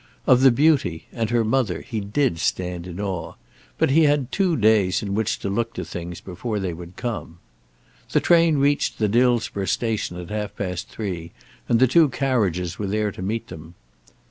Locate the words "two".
4.31-4.57, 11.85-12.09